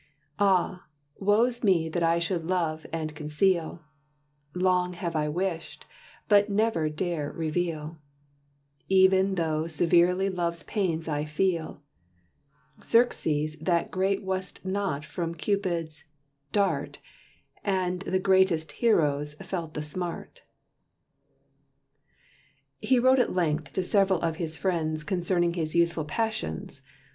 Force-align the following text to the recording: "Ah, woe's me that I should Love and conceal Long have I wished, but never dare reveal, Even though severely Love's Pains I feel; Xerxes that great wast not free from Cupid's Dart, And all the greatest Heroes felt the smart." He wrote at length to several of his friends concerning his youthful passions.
"Ah, 0.39 0.87
woe's 1.19 1.63
me 1.63 1.87
that 1.87 2.01
I 2.01 2.17
should 2.17 2.45
Love 2.47 2.87
and 2.91 3.13
conceal 3.13 3.83
Long 4.55 4.93
have 4.93 5.15
I 5.15 5.29
wished, 5.29 5.85
but 6.27 6.49
never 6.49 6.89
dare 6.89 7.31
reveal, 7.31 7.99
Even 8.89 9.35
though 9.35 9.67
severely 9.67 10.27
Love's 10.27 10.63
Pains 10.63 11.07
I 11.07 11.25
feel; 11.25 11.83
Xerxes 12.83 13.57
that 13.59 13.91
great 13.91 14.23
wast 14.23 14.65
not 14.65 15.05
free 15.05 15.13
from 15.21 15.35
Cupid's 15.35 16.05
Dart, 16.51 16.97
And 17.63 18.03
all 18.03 18.11
the 18.11 18.17
greatest 18.19 18.71
Heroes 18.71 19.35
felt 19.35 19.75
the 19.75 19.83
smart." 19.83 20.41
He 22.79 22.97
wrote 22.97 23.19
at 23.19 23.35
length 23.35 23.71
to 23.73 23.83
several 23.83 24.19
of 24.23 24.37
his 24.37 24.57
friends 24.57 25.03
concerning 25.03 25.53
his 25.53 25.75
youthful 25.75 26.05
passions. 26.05 26.81